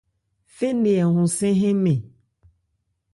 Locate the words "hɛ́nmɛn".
1.59-1.99